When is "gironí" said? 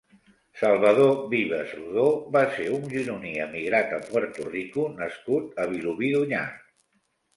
2.93-3.35